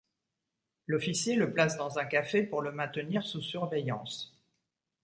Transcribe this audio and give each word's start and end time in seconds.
L'officier 0.87 1.35
le 1.35 1.53
place 1.53 1.77
dans 1.77 1.99
un 1.99 2.05
café 2.05 2.41
pour 2.41 2.63
le 2.63 2.71
maintenir 2.71 3.21
sous 3.23 3.39
surveillance. 3.43 4.35